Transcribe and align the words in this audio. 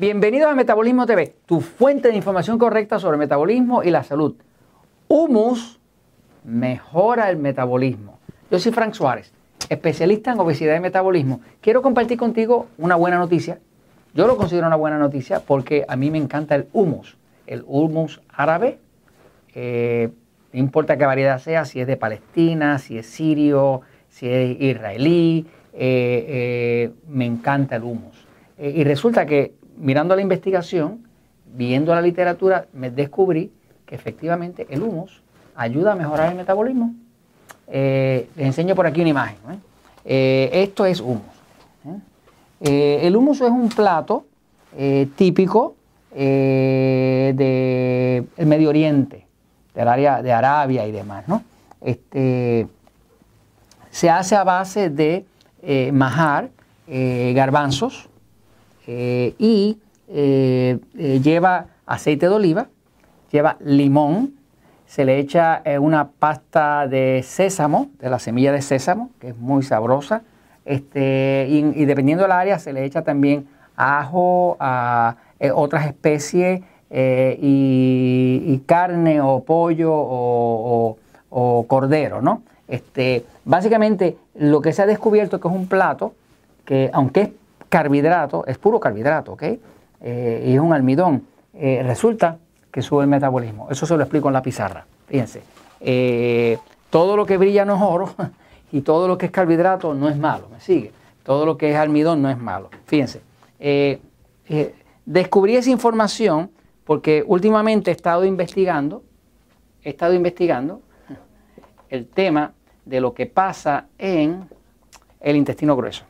Bienvenidos 0.00 0.48
a 0.48 0.54
Metabolismo 0.54 1.06
TV, 1.06 1.34
tu 1.44 1.60
fuente 1.60 2.06
de 2.06 2.14
información 2.14 2.56
correcta 2.56 3.00
sobre 3.00 3.16
metabolismo 3.16 3.82
y 3.82 3.90
la 3.90 4.04
salud. 4.04 4.36
Humus 5.08 5.80
mejora 6.44 7.28
el 7.30 7.36
metabolismo. 7.36 8.20
Yo 8.48 8.60
soy 8.60 8.70
Frank 8.70 8.94
Suárez, 8.94 9.32
especialista 9.68 10.30
en 10.30 10.38
obesidad 10.38 10.76
y 10.76 10.78
metabolismo. 10.78 11.40
Quiero 11.60 11.82
compartir 11.82 12.16
contigo 12.16 12.68
una 12.78 12.94
buena 12.94 13.18
noticia. 13.18 13.58
Yo 14.14 14.28
lo 14.28 14.36
considero 14.36 14.68
una 14.68 14.76
buena 14.76 14.98
noticia 14.98 15.40
porque 15.40 15.84
a 15.88 15.96
mí 15.96 16.12
me 16.12 16.18
encanta 16.18 16.54
el 16.54 16.68
humus, 16.72 17.18
el 17.48 17.64
humus 17.66 18.22
árabe. 18.28 18.78
Eh, 19.52 20.10
no 20.52 20.60
importa 20.60 20.96
qué 20.96 21.06
variedad 21.06 21.40
sea, 21.40 21.64
si 21.64 21.80
es 21.80 21.88
de 21.88 21.96
Palestina, 21.96 22.78
si 22.78 22.98
es 22.98 23.06
sirio, 23.08 23.80
si 24.10 24.28
es 24.28 24.60
israelí, 24.60 25.44
eh, 25.72 26.24
eh, 26.28 26.90
me 27.08 27.26
encanta 27.26 27.74
el 27.74 27.82
humus. 27.82 28.28
Y 28.60 28.82
resulta 28.82 29.24
que 29.24 29.58
mirando 29.78 30.14
la 30.16 30.22
investigación, 30.22 31.04
viendo 31.54 31.94
la 31.94 32.02
literatura, 32.02 32.66
me 32.72 32.90
descubrí 32.90 33.50
que 33.86 33.94
efectivamente 33.94 34.66
el 34.70 34.82
humus 34.82 35.22
ayuda 35.56 35.92
a 35.92 35.94
mejorar 35.94 36.30
el 36.30 36.36
metabolismo. 36.36 36.94
les 37.66 38.26
enseño 38.36 38.74
por 38.74 38.86
aquí 38.86 39.00
una 39.00 39.10
imagen. 39.10 39.38
esto 40.04 40.84
es 40.86 41.00
humus. 41.00 41.22
el 42.60 43.16
humus 43.16 43.40
es 43.40 43.50
un 43.50 43.68
plato 43.68 44.26
típico 45.16 45.74
del 46.14 47.36
Medio 48.46 48.68
Oriente, 48.68 49.26
del 49.74 49.88
área 49.88 50.22
de 50.22 50.32
Arabia 50.32 50.86
y 50.86 50.92
demás. 50.92 51.26
¿no? 51.28 51.42
Este, 51.80 52.66
se 53.90 54.10
hace 54.10 54.36
a 54.36 54.44
base 54.44 54.90
de 54.90 55.24
eh, 55.62 55.90
majar, 55.92 56.50
eh, 56.86 57.32
garbanzos 57.34 58.08
eh, 58.88 59.34
y 59.38 59.78
lleva 61.22 61.66
aceite 61.86 62.28
de 62.28 62.34
oliva, 62.34 62.68
lleva 63.30 63.58
limón, 63.60 64.34
se 64.86 65.04
le 65.04 65.18
echa 65.18 65.62
una 65.80 66.08
pasta 66.08 66.88
de 66.88 67.22
sésamo, 67.22 67.90
de 68.00 68.08
la 68.08 68.18
semilla 68.18 68.50
de 68.52 68.62
sésamo, 68.62 69.10
que 69.20 69.28
es 69.28 69.36
muy 69.36 69.62
sabrosa, 69.62 70.22
este, 70.64 71.46
y, 71.50 71.84
dependiendo 71.84 72.22
del 72.22 72.32
área 72.32 72.58
se 72.58 72.72
le 72.72 72.84
echa 72.84 73.02
también 73.02 73.46
ajo, 73.76 74.56
a, 74.60 75.16
otras 75.54 75.86
especies 75.86 76.62
y, 76.90 78.62
carne 78.64 79.20
o 79.20 79.44
pollo 79.44 79.92
o, 79.92 80.96
o 81.28 81.66
cordero, 81.66 82.22
¿no? 82.22 82.42
Este, 82.68 83.24
básicamente, 83.44 84.16
lo 84.34 84.60
que 84.60 84.72
se 84.72 84.82
ha 84.82 84.86
descubierto 84.86 85.36
es 85.36 85.42
que 85.42 85.48
es 85.48 85.54
un 85.54 85.68
plato 85.68 86.14
que, 86.64 86.90
aunque 86.92 87.20
es 87.22 87.30
carbohidrato, 87.68 88.44
es 88.46 88.58
puro 88.58 88.80
carbohidrato, 88.80 89.32
¿ok? 89.32 89.42
Eh, 90.00 90.44
y 90.46 90.54
es 90.54 90.60
un 90.60 90.72
almidón. 90.72 91.24
Eh, 91.54 91.82
resulta 91.84 92.38
que 92.70 92.82
sube 92.82 93.02
el 93.02 93.08
metabolismo. 93.08 93.68
Eso 93.70 93.86
se 93.86 93.96
lo 93.96 94.02
explico 94.02 94.28
en 94.28 94.34
la 94.34 94.42
pizarra. 94.42 94.86
Fíjense, 95.06 95.42
eh, 95.80 96.58
todo 96.90 97.16
lo 97.16 97.26
que 97.26 97.36
brilla 97.36 97.64
no 97.64 97.76
es 97.76 97.82
oro 97.82 98.14
y 98.72 98.82
todo 98.82 99.08
lo 99.08 99.18
que 99.18 99.26
es 99.26 99.32
carbohidrato 99.32 99.94
no 99.94 100.08
es 100.08 100.16
malo, 100.16 100.48
¿me 100.52 100.60
sigue? 100.60 100.92
Todo 101.22 101.44
lo 101.44 101.58
que 101.58 101.70
es 101.70 101.76
almidón 101.76 102.22
no 102.22 102.30
es 102.30 102.38
malo. 102.38 102.70
Fíjense, 102.86 103.20
descubrí 105.04 105.56
esa 105.56 105.70
información 105.70 106.50
porque 106.84 107.22
últimamente 107.26 107.90
he 107.90 107.94
estado 107.94 108.24
investigando, 108.24 109.02
he 109.82 109.90
estado 109.90 110.14
investigando 110.14 110.80
el 111.90 112.06
tema 112.06 112.52
de 112.84 113.00
lo 113.00 113.12
que 113.12 113.26
pasa 113.26 113.86
en 113.98 114.48
el 115.20 115.36
intestino 115.36 115.76
grueso. 115.76 116.04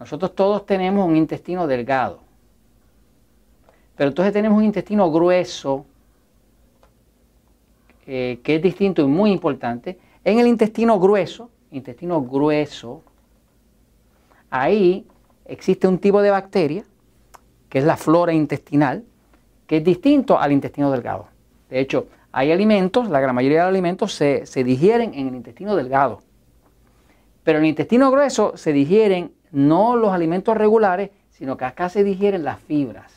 Nosotros 0.00 0.34
todos 0.34 0.66
tenemos 0.66 1.06
un 1.06 1.14
intestino 1.14 1.66
delgado, 1.66 2.20
pero 3.96 4.08
entonces 4.08 4.32
tenemos 4.32 4.58
un 4.58 4.64
intestino 4.64 5.10
grueso 5.12 5.84
eh, 8.06 8.40
que 8.42 8.56
es 8.56 8.62
distinto 8.62 9.02
y 9.02 9.06
muy 9.06 9.30
importante. 9.30 9.98
En 10.24 10.38
el 10.38 10.46
intestino 10.46 10.98
grueso, 10.98 11.50
intestino 11.70 12.22
grueso, 12.22 13.02
ahí 14.48 15.06
existe 15.44 15.86
un 15.86 15.98
tipo 15.98 16.22
de 16.22 16.30
bacteria, 16.30 16.84
que 17.68 17.78
es 17.78 17.84
la 17.84 17.96
flora 17.96 18.32
intestinal, 18.32 19.04
que 19.66 19.76
es 19.76 19.84
distinto 19.84 20.38
al 20.38 20.50
intestino 20.50 20.90
delgado. 20.90 21.28
De 21.68 21.78
hecho, 21.78 22.08
hay 22.32 22.52
alimentos, 22.52 23.08
la 23.08 23.20
gran 23.20 23.34
mayoría 23.34 23.58
de 23.58 23.64
los 23.64 23.70
alimentos 23.70 24.12
se, 24.12 24.64
digieren 24.64 25.14
en 25.14 25.28
el 25.28 25.34
intestino 25.34 25.76
delgado. 25.76 26.20
Pero 27.44 27.58
en 27.58 27.64
el 27.64 27.70
intestino 27.70 28.10
grueso 28.10 28.56
se 28.56 28.72
digieren 28.72 29.32
no 29.52 29.96
los 29.96 30.12
alimentos 30.12 30.56
regulares, 30.56 31.10
sino 31.30 31.56
que 31.56 31.64
acá 31.64 31.88
se 31.88 32.04
digieren 32.04 32.44
las 32.44 32.60
fibras. 32.60 33.12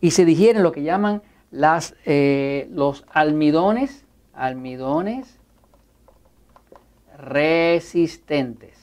Y 0.00 0.12
se 0.12 0.24
digieren 0.24 0.62
lo 0.62 0.72
que 0.72 0.82
llaman 0.82 1.22
las, 1.50 1.94
eh, 2.04 2.68
los 2.72 3.04
almidones, 3.12 4.04
almidones 4.34 5.38
resistentes. 7.18 8.78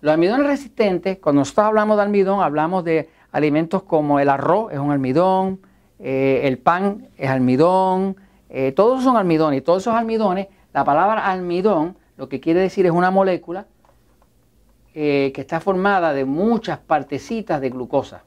Los 0.00 0.12
almidones 0.12 0.46
resistentes, 0.46 1.18
cuando 1.18 1.40
nosotros 1.40 1.66
hablamos 1.66 1.96
de 1.96 2.02
almidón, 2.02 2.40
hablamos 2.42 2.84
de 2.84 3.08
alimentos 3.32 3.82
como 3.82 4.20
el 4.20 4.28
arroz, 4.28 4.72
es 4.72 4.78
un 4.78 4.92
almidón, 4.92 5.60
eh, 5.98 6.42
el 6.44 6.58
pan 6.58 7.08
es 7.16 7.28
almidón, 7.28 8.16
eh, 8.48 8.72
todos 8.72 9.02
son 9.02 9.16
almidones 9.16 9.58
y 9.58 9.62
todos 9.62 9.82
esos 9.82 9.94
almidones, 9.94 10.48
la 10.72 10.84
palabra 10.84 11.26
almidón 11.26 11.96
lo 12.16 12.28
que 12.28 12.40
quiere 12.40 12.60
decir 12.60 12.86
es 12.86 12.92
una 12.92 13.10
molécula 13.10 13.66
eh, 15.00 15.30
que 15.32 15.42
está 15.42 15.60
formada 15.60 16.12
de 16.12 16.24
muchas 16.24 16.78
partecitas 16.78 17.60
de 17.60 17.70
glucosa. 17.70 18.24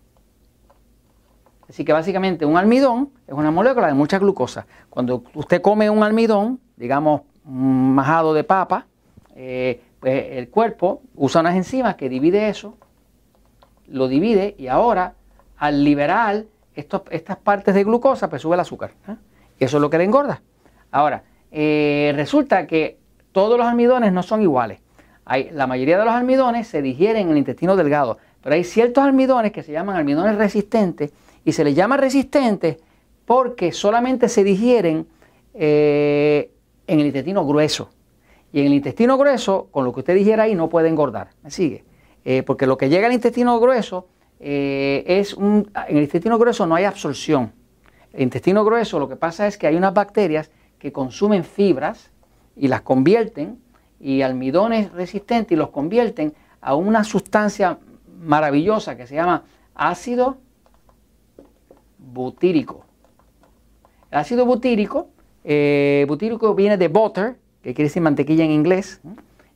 Así 1.68 1.84
que 1.84 1.92
básicamente 1.92 2.46
un 2.46 2.56
almidón 2.56 3.10
es 3.28 3.34
una 3.34 3.52
molécula 3.52 3.88
de 3.88 3.94
mucha 3.94 4.20
glucosa. 4.20 4.66
Cuando 4.90 5.24
usted 5.34 5.62
come 5.62 5.90
un 5.90 6.04
almidón, 6.04 6.60
digamos 6.78 7.22
majado 7.44 8.34
de 8.34 8.44
papa, 8.44 8.88
pues 9.34 9.80
el 10.02 10.50
cuerpo 10.50 11.02
usa 11.16 11.42
unas 11.42 11.56
enzimas 11.56 11.96
que 11.96 12.08
divide 12.08 12.50
eso, 12.50 12.78
lo 13.88 14.08
divide 14.08 14.56
y 14.58 14.68
ahora 14.68 15.16
al 15.58 15.84
liberar 15.84 16.46
estas 16.76 17.38
partes 17.38 17.76
de 17.76 17.84
glucosa, 17.84 18.30
pues 18.30 18.42
sube 18.42 18.56
el 18.56 18.62
azúcar. 18.62 18.92
¿eh? 19.08 19.16
Eso 19.60 19.78
es 19.78 19.82
lo 19.82 19.90
que 19.90 19.98
le 19.98 20.06
engorda. 20.06 20.42
Ahora, 20.90 21.24
eh, 21.52 22.12
resulta 22.16 22.66
que 22.66 22.98
todos 23.32 23.58
los 23.58 23.68
almidones 23.68 24.12
no 24.12 24.24
son 24.24 24.42
iguales. 24.42 24.81
La 25.26 25.68
mayoría 25.68 25.98
de 25.98 26.06
los 26.06 26.14
almidones 26.14 26.68
se 26.68 26.82
digieren 26.82 27.28
en 27.28 27.32
el 27.32 27.38
intestino 27.38 27.76
delgado, 27.76 28.18
pero 28.42 28.56
hay 28.56 28.64
ciertos 28.64 29.04
almidones 29.04 29.52
que 29.52 29.64
se 29.64 29.72
llaman 29.72 29.96
almidones 29.96 30.36
resistentes 30.36 31.12
y 31.46 31.52
se 31.54 31.64
les 31.64 31.76
llama 31.76 31.98
resistentes 31.98 32.78
porque 33.26 33.72
solamente 33.72 34.28
se 34.28 34.44
digieren 34.44 35.08
eh, 35.54 36.52
en 36.88 37.00
el 37.00 37.06
intestino 37.08 37.46
grueso. 37.46 37.90
Y 38.52 38.60
en 38.60 38.68
el 38.68 38.74
intestino 38.74 39.18
grueso, 39.18 39.70
con 39.72 39.86
lo 39.86 39.94
que 39.94 40.02
usted 40.02 40.16
digiera 40.16 40.44
ahí, 40.44 40.56
no 40.56 40.68
puede 40.68 40.90
engordar. 40.90 41.30
¿Me 41.44 41.52
sigue? 41.52 41.86
porque 42.46 42.68
lo 42.68 42.78
que 42.78 42.88
llega 42.88 43.08
al 43.08 43.14
intestino 43.14 43.60
grueso 43.60 44.06
eh, 44.44 45.04
es 45.06 45.36
un, 45.36 45.72
en 45.88 45.98
el 45.98 46.04
intestino 46.04 46.40
grueso 46.40 46.66
no 46.66 46.76
hay 46.76 46.84
absorción. 46.84 47.54
El 48.12 48.24
intestino 48.24 48.66
grueso 48.66 49.00
lo 49.00 49.08
que 49.08 49.16
pasa 49.16 49.48
es 49.48 49.58
que 49.58 49.68
hay 49.68 49.76
unas 49.76 49.94
bacterias 49.94 50.50
que 50.80 50.92
consumen 50.92 51.44
fibras 51.44 52.12
y 52.56 52.68
las 52.68 52.82
convierten 52.82 53.60
y 54.02 54.24
almidones 54.24 54.92
resistentes 54.92 55.52
y 55.52 55.56
los 55.56 55.70
convierten 55.70 56.34
a 56.60 56.76
una 56.76 57.04
sustancia 57.04 57.78
maravillosa 58.20 58.98
que 58.98 59.08
se 59.08 59.16
llama 59.16 59.44
ácido 59.76 60.38
butírico. 61.98 62.86
El 64.10 64.20
ácido 64.20 64.46
butírico, 64.46 65.10
eh, 65.44 66.06
butírico 66.08 66.54
viene 66.56 66.78
de 66.78 66.88
butter, 66.88 67.38
que 67.62 67.74
quiere 67.74 67.88
decir 67.88 68.02
mantequilla 68.02 68.44
en 68.44 68.52
inglés. 68.52 69.02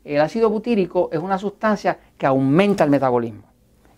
El 0.03 0.21
ácido 0.21 0.49
butírico 0.49 1.09
es 1.11 1.19
una 1.19 1.37
sustancia 1.37 1.99
que 2.17 2.25
aumenta 2.25 2.83
el 2.83 2.91
metabolismo. 2.91 3.43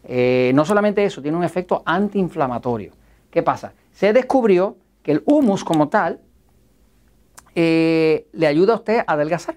Eh, 0.06 0.52
no 0.56 0.64
solamente 0.64 1.04
eso, 1.04 1.22
tiene 1.22 1.38
un 1.38 1.44
efecto 1.44 1.84
antiinflamatorio. 1.86 2.94
¿Qué 3.30 3.44
pasa? 3.44 3.74
Se 3.92 4.14
descubrió 4.14 4.78
que 5.04 5.12
el 5.12 5.24
humus 5.26 5.66
como 5.66 5.90
tal 5.90 6.22
eh, 7.56 8.28
le 8.32 8.48
ayuda 8.48 8.74
a 8.74 8.76
usted 8.78 9.00
a 9.06 9.14
adelgazar. 9.14 9.56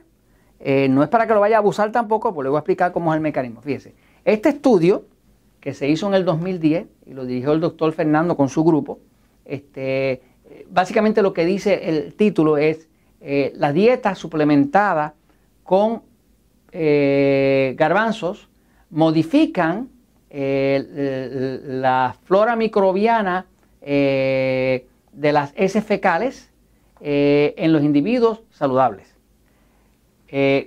Eh, 0.60 0.88
no 0.88 1.02
es 1.02 1.08
para 1.08 1.26
que 1.26 1.34
lo 1.34 1.40
vaya 1.40 1.56
a 1.56 1.58
abusar 1.58 1.90
tampoco, 1.90 2.34
pues 2.34 2.44
le 2.44 2.50
voy 2.50 2.58
a 2.58 2.60
explicar 2.60 2.92
cómo 2.92 3.12
es 3.12 3.16
el 3.16 3.22
mecanismo. 3.22 3.62
Fíjese, 3.62 3.94
este 4.24 4.50
estudio 4.50 5.04
que 5.60 5.74
se 5.74 5.88
hizo 5.88 6.06
en 6.06 6.14
el 6.14 6.24
2010 6.24 6.86
y 7.06 7.14
lo 7.14 7.24
dirigió 7.24 7.52
el 7.52 7.60
doctor 7.60 7.92
Fernando 7.92 8.36
con 8.36 8.48
su 8.48 8.64
grupo, 8.64 8.98
este, 9.44 10.22
básicamente 10.70 11.22
lo 11.22 11.32
que 11.32 11.44
dice 11.44 11.88
el 11.88 12.14
título 12.14 12.56
es 12.56 12.88
la 13.20 13.72
dieta 13.72 14.14
suplementada 14.14 15.14
con 15.62 16.02
garbanzos 16.72 18.48
modifican 18.90 19.88
eh, 20.28 21.60
la 21.64 22.14
flora 22.24 22.54
microbiana 22.56 23.46
eh, 23.80 24.86
de 25.12 25.32
las 25.32 25.52
heces 25.56 25.84
fecales 25.84 26.50
eh, 27.00 27.54
en 27.56 27.72
los 27.72 27.82
individuos 27.82 28.42
saludables. 28.50 29.09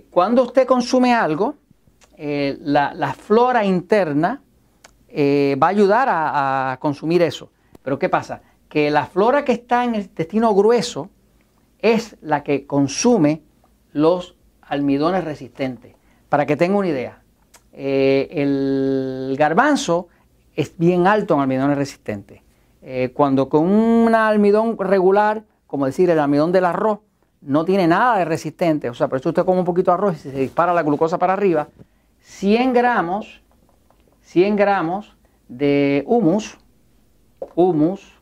Cuando 0.10 0.44
usted 0.44 0.68
consume 0.68 1.14
algo, 1.14 1.56
la, 2.18 3.16
flora 3.18 3.66
interna 3.66 4.42
eh, 5.16 5.56
va 5.62 5.68
a 5.68 5.70
ayudar 5.70 6.08
a, 6.10 6.78
consumir 6.82 7.22
eso. 7.22 7.52
Pero 7.84 8.00
¿qué 8.00 8.10
pasa? 8.10 8.42
Que 8.68 8.90
la 8.90 9.06
flora 9.06 9.46
que 9.46 9.52
está 9.52 9.84
en 9.84 9.94
el 9.94 10.02
intestino 10.02 10.54
grueso 10.56 11.10
es 11.78 12.18
la 12.22 12.44
que 12.44 12.66
consume 12.66 13.44
los 13.92 14.36
almidones 14.62 15.24
resistentes. 15.24 15.96
Para 16.30 16.48
que 16.48 16.56
tenga 16.56 16.78
una 16.78 16.88
idea, 16.88 17.22
eh, 17.74 18.28
el 18.32 19.36
garbanzo 19.38 20.08
es 20.56 20.76
bien 20.78 21.06
alto 21.06 21.36
en 21.36 21.42
almidones 21.42 21.78
resistentes. 21.78 22.42
Eh, 22.82 23.12
cuando 23.14 23.50
con 23.50 23.70
un 23.70 24.16
almidón 24.16 24.78
regular, 24.80 25.44
como 25.68 25.86
decir 25.86 26.10
el 26.10 26.20
almidón 26.20 26.52
del 26.52 26.66
arroz, 26.66 27.00
no 27.46 27.66
tiene 27.66 27.88
nada 27.88 28.18
de 28.18 28.26
resistente, 28.26 28.90
o 28.90 28.94
sea, 28.94 29.08
por 29.08 29.20
eso 29.20 29.30
usted 29.30 29.46
come 29.46 29.60
un 29.60 29.66
poquito 29.66 29.92
de 29.92 29.96
arroz 29.96 30.16
y 30.26 30.30
se 30.30 30.40
dispara 30.40 30.74
la 30.74 30.84
glucosa 30.84 31.18
para 31.18 31.34
arriba, 31.34 31.68
100 32.20 32.74
gramos, 32.74 33.42
100 34.22 34.56
gramos 34.56 35.16
de 35.48 36.04
humus, 36.08 36.58
humus, 37.56 38.20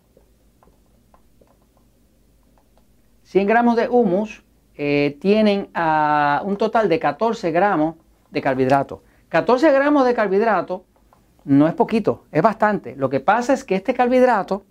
100 3.24 3.48
gramos 3.48 3.76
de 3.76 3.88
humus 3.88 4.44
eh, 4.76 5.18
tienen 5.22 5.70
ah, 5.74 6.42
un 6.44 6.58
total 6.58 6.90
de 6.90 7.00
14 7.00 7.52
gramos 7.52 7.96
de 8.32 8.42
carbohidratos. 8.42 9.00
14 9.30 9.72
gramos 9.72 10.06
de 10.06 10.14
carbohidratos 10.14 10.82
no 11.46 11.68
es 11.68 11.74
poquito, 11.74 12.26
es 12.32 12.42
bastante. 12.42 12.96
Lo 12.96 13.10
que 13.10 13.20
pasa 13.20 13.54
es 13.54 13.64
que 13.64 13.76
este 13.76 13.94
carbohidrato 13.94 14.64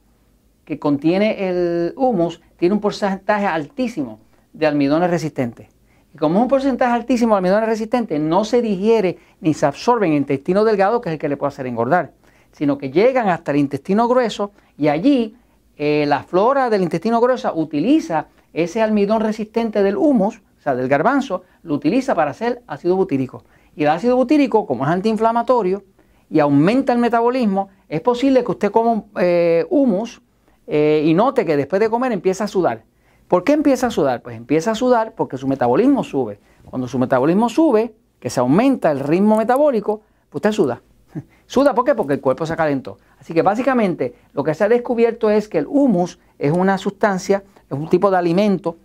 que 0.65 0.79
contiene 0.79 1.49
el 1.49 1.95
humus 1.97 2.43
tiene 2.57 2.75
un 2.75 2.81
porcentaje 2.81 3.47
altísimo 3.47 4.21
de 4.53 4.67
almidones 4.67 5.11
resistentes. 5.11 5.69
Y 6.15 6.19
como 6.19 6.39
es 6.39 6.43
un 6.43 6.49
porcentaje 6.49 6.93
altísimo 6.93 7.35
de 7.35 7.39
almidones 7.39 7.69
resistentes, 7.69 8.21
no 8.21 8.45
se 8.45 8.63
digiere 8.63 9.19
ni 9.41 9.55
se 9.55 9.67
absorbe 9.67 10.07
en 10.07 10.13
el 10.13 10.19
intestino 10.19 10.65
delgado, 10.65 11.01
que 11.01 11.09
es 11.09 11.13
el 11.15 11.19
que 11.19 11.29
le 11.29 11.37
puede 11.37 11.49
hacer 11.49 11.67
engordar, 11.67 12.13
sino 12.53 12.79
que 12.79 12.91
llegan 12.91 13.29
hasta 13.29 13.53
el 13.53 13.59
intestino 13.59 14.09
grueso 14.09 14.53
y 14.77 14.89
allí 14.89 15.37
eh, 15.77 16.05
la 16.07 16.25
flora 16.25 16.69
del 16.69 16.83
intestino 16.83 17.21
grueso 17.21 17.53
utiliza 17.55 18.27
ese 18.53 18.83
almidón 18.83 19.21
resistente 19.21 19.83
del 19.83 19.97
humus, 19.97 20.43
o 20.59 20.63
sea, 20.63 20.75
del 20.75 20.89
garbanzo, 20.89 21.45
lo 21.63 21.75
utiliza 21.75 22.15
para 22.15 22.33
hacer 22.33 22.63
ácido 22.67 22.97
butírico. 22.97 23.45
Y 23.77 23.85
el 23.85 23.89
ácido 23.89 24.17
butírico, 24.17 24.67
como 24.67 24.85
es 24.85 24.91
antiinflamatorio, 24.91 25.85
y 26.29 26.39
aumenta 26.39 26.93
el 26.93 26.99
metabolismo, 26.99 27.71
es 27.89 28.01
posible 28.01 28.45
que 28.45 28.51
usted 28.51 28.71
coma 28.71 29.05
eh, 29.21 29.67
humus 29.71 30.21
eh, 30.67 31.03
y 31.05 31.15
note 31.15 31.45
que 31.45 31.57
después 31.57 31.81
de 31.81 31.91
comer 31.91 32.13
empieza 32.13 32.45
a 32.45 32.49
sudar. 32.49 32.85
¿Por 33.31 33.45
qué 33.45 33.53
empieza 33.53 33.87
a 33.87 33.91
sudar? 33.93 34.23
Pues 34.23 34.37
empieza 34.37 34.73
a 34.73 34.75
sudar 34.75 35.15
porque 35.15 35.39
su 35.39 35.47
metabolismo 35.47 36.03
sube. 36.03 36.41
Cuando 36.65 36.89
su 36.89 36.99
metabolismo 36.99 37.49
sube, 37.49 37.95
que 38.19 38.29
se 38.29 38.41
aumenta 38.41 38.91
el 38.91 38.99
ritmo 38.99 39.37
metabólico, 39.37 40.01
pues 40.29 40.41
usted 40.41 40.51
suda. 40.51 40.83
¿Suda 41.47 41.73
por 41.73 41.85
qué? 41.85 41.95
Porque 41.95 42.15
el 42.15 42.21
cuerpo 42.21 42.45
se 42.45 42.57
calentó. 42.57 42.99
Así 43.21 43.33
que 43.33 43.43
básicamente 43.43 44.17
lo 44.33 44.43
que 44.43 44.53
se 44.53 44.65
ha 44.65 44.69
descubierto 44.69 45.31
es 45.31 45.49
que 45.49 45.59
el 45.59 45.69
humus 45.69 46.19
es 46.41 46.51
una 46.51 46.77
sustancia, 46.77 47.45
es 47.71 47.79
un 47.79 47.89
tipo 47.89 48.11
de 48.11 48.17
alimento 48.17 48.79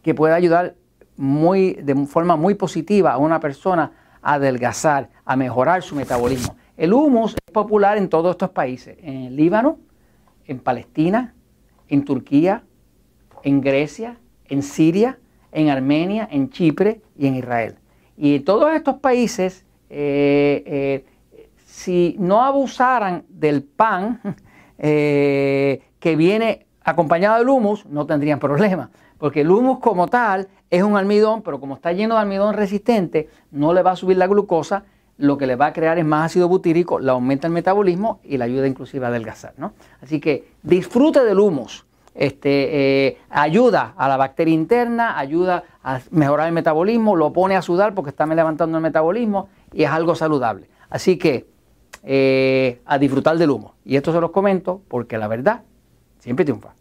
que 0.00 0.14
puede 0.14 0.32
ayudar 0.32 0.76
muy, 1.18 1.74
de 1.74 2.06
forma 2.06 2.36
muy 2.36 2.54
positiva 2.54 3.12
a 3.12 3.18
una 3.18 3.38
persona 3.38 3.92
adelgazar, 4.22 5.10
a 5.26 5.36
mejorar 5.36 5.82
su 5.82 5.94
metabolismo. 5.94 6.56
El 6.78 6.94
humus 6.94 7.34
es 7.34 7.52
popular 7.52 7.98
en 7.98 8.08
todos 8.08 8.30
estos 8.30 8.48
países, 8.48 8.96
en 9.02 9.24
el 9.24 9.36
Líbano, 9.36 9.76
en 10.46 10.58
Palestina, 10.58 11.34
en 11.88 12.06
Turquía, 12.06 12.64
en 13.42 13.60
Grecia, 13.60 14.18
en 14.46 14.62
Siria, 14.62 15.18
en 15.52 15.68
Armenia, 15.68 16.28
en 16.30 16.50
Chipre 16.50 17.02
y 17.16 17.26
en 17.26 17.36
Israel. 17.36 17.76
Y 18.16 18.36
en 18.36 18.44
todos 18.44 18.72
estos 18.72 18.96
países, 18.96 19.64
eh, 19.90 20.62
eh, 20.66 21.04
si 21.66 22.16
no 22.18 22.42
abusaran 22.42 23.24
del 23.28 23.62
pan 23.62 24.20
eh, 24.78 25.82
que 25.98 26.16
viene 26.16 26.66
acompañado 26.84 27.38
del 27.38 27.48
humus, 27.48 27.86
no 27.86 28.06
tendrían 28.06 28.38
problema. 28.38 28.90
Porque 29.18 29.42
el 29.42 29.50
humus 29.50 29.78
como 29.78 30.08
tal 30.08 30.48
es 30.70 30.82
un 30.82 30.96
almidón, 30.96 31.42
pero 31.42 31.60
como 31.60 31.74
está 31.74 31.92
lleno 31.92 32.16
de 32.16 32.22
almidón 32.22 32.54
resistente, 32.54 33.28
no 33.50 33.72
le 33.72 33.82
va 33.82 33.92
a 33.92 33.96
subir 33.96 34.16
la 34.16 34.26
glucosa, 34.26 34.84
lo 35.18 35.38
que 35.38 35.46
le 35.46 35.54
va 35.54 35.66
a 35.66 35.72
crear 35.72 35.98
es 35.98 36.04
más 36.04 36.26
ácido 36.26 36.48
butírico, 36.48 36.98
le 36.98 37.10
aumenta 37.10 37.46
el 37.46 37.52
metabolismo 37.52 38.20
y 38.24 38.38
le 38.38 38.44
ayuda 38.44 38.66
inclusive 38.66 39.04
a 39.04 39.08
adelgazar. 39.08 39.54
Así 40.00 40.18
que 40.18 40.48
disfrute 40.62 41.22
del 41.24 41.38
humus. 41.38 41.84
Este, 42.14 43.06
eh, 43.06 43.18
ayuda 43.30 43.94
a 43.96 44.06
la 44.08 44.16
bacteria 44.16 44.52
interna, 44.52 45.18
ayuda 45.18 45.64
a 45.82 46.00
mejorar 46.10 46.48
el 46.48 46.52
metabolismo, 46.52 47.16
lo 47.16 47.32
pone 47.32 47.56
a 47.56 47.62
sudar 47.62 47.94
porque 47.94 48.10
está 48.10 48.26
levantando 48.26 48.76
el 48.76 48.82
metabolismo 48.82 49.48
y 49.72 49.84
es 49.84 49.90
algo 49.90 50.14
saludable. 50.14 50.68
Así 50.90 51.16
que 51.16 51.46
eh, 52.02 52.80
a 52.84 52.98
disfrutar 52.98 53.38
del 53.38 53.50
humo. 53.50 53.74
Y 53.84 53.96
esto 53.96 54.12
se 54.12 54.20
los 54.20 54.30
comento 54.30 54.82
porque 54.88 55.16
la 55.18 55.28
verdad 55.28 55.62
siempre 56.18 56.44
triunfa. 56.44 56.74